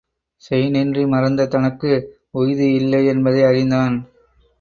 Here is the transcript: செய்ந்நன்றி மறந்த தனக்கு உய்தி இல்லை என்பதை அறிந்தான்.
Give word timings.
செய்ந்நன்றி 0.41 1.03
மறந்த 1.07 1.45
தனக்கு 1.47 1.91
உய்தி 2.33 2.69
இல்லை 2.73 3.05
என்பதை 3.05 3.43
அறிந்தான். 3.43 3.95